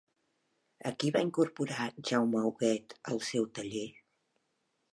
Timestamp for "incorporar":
1.25-1.85